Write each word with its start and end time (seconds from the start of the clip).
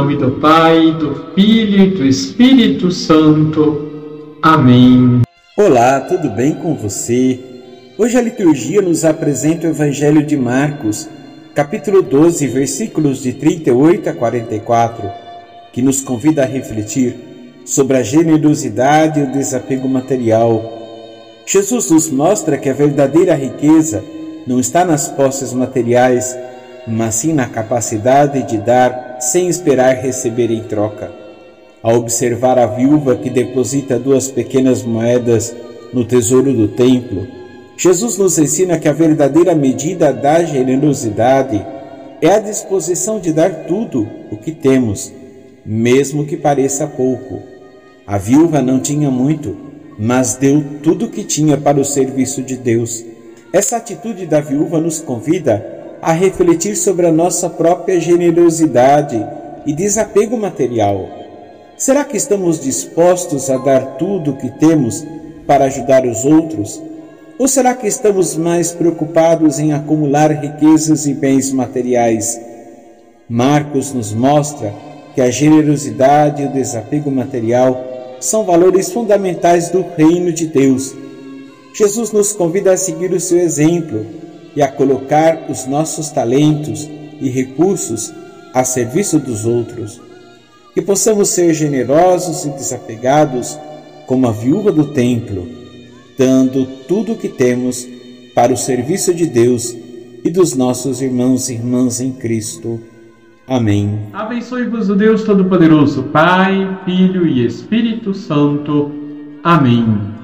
nome 0.00 0.16
do 0.16 0.30
Pai, 0.30 0.92
do 0.92 1.14
Filho 1.34 1.78
e 1.78 1.90
do 1.90 2.06
Espírito 2.06 2.90
Santo. 2.90 4.38
Amém. 4.40 5.20
Olá, 5.54 6.00
tudo 6.00 6.30
bem 6.30 6.54
com 6.54 6.74
você? 6.74 7.38
Hoje 7.98 8.16
a 8.16 8.22
liturgia 8.22 8.80
nos 8.80 9.04
apresenta 9.04 9.66
o 9.66 9.70
Evangelho 9.70 10.24
de 10.24 10.38
Marcos, 10.38 11.06
capítulo 11.54 12.00
12, 12.00 12.46
versículos 12.46 13.22
de 13.22 13.34
38 13.34 14.08
a 14.08 14.12
44, 14.14 15.06
que 15.70 15.82
nos 15.82 16.00
convida 16.00 16.44
a 16.44 16.46
refletir 16.46 17.16
sobre 17.66 17.98
a 17.98 18.02
generosidade 18.02 19.20
e 19.20 19.24
o 19.24 19.30
desapego 19.30 19.86
material. 19.86 21.42
Jesus 21.44 21.90
nos 21.90 22.08
mostra 22.08 22.56
que 22.56 22.70
a 22.70 22.74
verdadeira 22.74 23.34
riqueza 23.34 24.02
não 24.46 24.60
está 24.60 24.82
nas 24.82 25.08
posses 25.08 25.52
materiais, 25.52 26.34
mas 26.88 27.16
sim 27.16 27.34
na 27.34 27.46
capacidade 27.46 28.42
de 28.44 28.56
dar 28.56 29.09
sem 29.20 29.48
esperar 29.48 29.96
receber 29.96 30.50
em 30.50 30.62
troca. 30.62 31.12
Ao 31.82 31.96
observar 31.96 32.58
a 32.58 32.66
viúva 32.66 33.16
que 33.16 33.30
deposita 33.30 33.98
duas 33.98 34.28
pequenas 34.28 34.82
moedas 34.82 35.54
no 35.92 36.04
tesouro 36.04 36.52
do 36.52 36.68
templo, 36.68 37.26
Jesus 37.76 38.18
nos 38.18 38.38
ensina 38.38 38.78
que 38.78 38.88
a 38.88 38.92
verdadeira 38.92 39.54
medida 39.54 40.12
da 40.12 40.42
generosidade 40.42 41.64
é 42.20 42.30
a 42.32 42.38
disposição 42.38 43.18
de 43.18 43.32
dar 43.32 43.64
tudo 43.64 44.06
o 44.30 44.36
que 44.36 44.52
temos, 44.52 45.12
mesmo 45.64 46.26
que 46.26 46.36
pareça 46.36 46.86
pouco. 46.86 47.42
A 48.06 48.18
viúva 48.18 48.60
não 48.60 48.80
tinha 48.80 49.10
muito, 49.10 49.56
mas 49.98 50.34
deu 50.34 50.62
tudo 50.82 51.06
o 51.06 51.10
que 51.10 51.24
tinha 51.24 51.56
para 51.56 51.80
o 51.80 51.84
serviço 51.84 52.42
de 52.42 52.56
Deus. 52.56 53.04
Essa 53.52 53.78
atitude 53.78 54.26
da 54.26 54.40
viúva 54.40 54.78
nos 54.78 55.00
convida 55.00 55.79
a 56.02 56.12
refletir 56.12 56.76
sobre 56.76 57.06
a 57.06 57.12
nossa 57.12 57.48
própria 57.50 58.00
generosidade 58.00 59.24
e 59.66 59.72
desapego 59.72 60.36
material. 60.36 61.08
Será 61.76 62.04
que 62.04 62.16
estamos 62.16 62.60
dispostos 62.60 63.50
a 63.50 63.56
dar 63.56 63.96
tudo 63.96 64.32
o 64.32 64.36
que 64.36 64.50
temos 64.50 65.04
para 65.46 65.64
ajudar 65.64 66.06
os 66.06 66.24
outros? 66.24 66.80
Ou 67.38 67.48
será 67.48 67.74
que 67.74 67.86
estamos 67.86 68.36
mais 68.36 68.72
preocupados 68.72 69.58
em 69.58 69.72
acumular 69.72 70.30
riquezas 70.30 71.06
e 71.06 71.14
bens 71.14 71.52
materiais? 71.52 72.40
Marcos 73.28 73.92
nos 73.92 74.12
mostra 74.12 74.74
que 75.14 75.20
a 75.20 75.30
generosidade 75.30 76.42
e 76.42 76.46
o 76.46 76.52
desapego 76.52 77.10
material 77.10 77.82
são 78.20 78.44
valores 78.44 78.92
fundamentais 78.92 79.70
do 79.70 79.84
reino 79.96 80.32
de 80.32 80.46
Deus. 80.46 80.94
Jesus 81.74 82.12
nos 82.12 82.32
convida 82.32 82.72
a 82.72 82.76
seguir 82.76 83.12
o 83.12 83.20
seu 83.20 83.38
exemplo 83.38 84.19
e 84.54 84.62
a 84.62 84.68
colocar 84.68 85.46
os 85.48 85.66
nossos 85.66 86.10
talentos 86.10 86.88
e 87.20 87.28
recursos 87.28 88.12
a 88.52 88.64
serviço 88.64 89.18
dos 89.18 89.44
outros. 89.44 90.00
Que 90.74 90.82
possamos 90.82 91.28
ser 91.28 91.52
generosos 91.52 92.44
e 92.44 92.50
desapegados 92.50 93.58
como 94.06 94.26
a 94.26 94.32
viúva 94.32 94.72
do 94.72 94.92
templo, 94.92 95.46
dando 96.18 96.66
tudo 96.86 97.12
o 97.12 97.16
que 97.16 97.28
temos 97.28 97.86
para 98.34 98.52
o 98.52 98.56
serviço 98.56 99.12
de 99.14 99.26
Deus 99.26 99.76
e 100.24 100.30
dos 100.30 100.54
nossos 100.54 101.00
irmãos 101.00 101.48
e 101.48 101.54
irmãs 101.54 102.00
em 102.00 102.12
Cristo. 102.12 102.80
Amém. 103.46 103.98
Abençoe-vos 104.12 104.88
o 104.90 104.94
Deus 104.94 105.24
Todo-Poderoso, 105.24 106.04
Pai, 106.04 106.78
Filho 106.84 107.26
e 107.26 107.44
Espírito 107.44 108.14
Santo. 108.14 108.92
Amém. 109.42 110.19